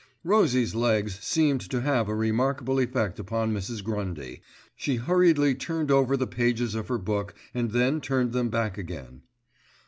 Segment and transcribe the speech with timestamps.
[0.23, 3.83] Rosie's legs seemed to have a remarkable effect upon Mrs.
[3.83, 4.41] Grundy.
[4.75, 9.21] She hurriedly turned over the pages of her book and then turned them back again.